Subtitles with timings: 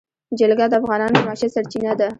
[0.39, 2.07] جلګه د افغانانو د معیشت سرچینه ده.